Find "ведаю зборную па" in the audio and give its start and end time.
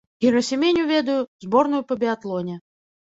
0.93-1.99